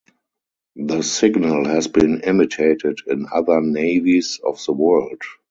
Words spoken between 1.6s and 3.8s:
has been imitated in other